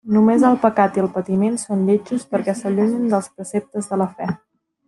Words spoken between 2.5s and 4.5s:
s'allunyen dels preceptes de la fe.